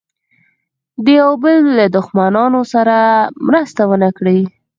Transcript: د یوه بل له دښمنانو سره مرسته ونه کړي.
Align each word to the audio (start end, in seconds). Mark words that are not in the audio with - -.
د 1.03 1.05
یوه 1.19 1.35
بل 1.43 1.57
له 1.77 1.85
دښمنانو 1.95 2.61
سره 2.73 2.95
مرسته 3.47 3.81
ونه 3.89 4.09
کړي. 4.17 4.39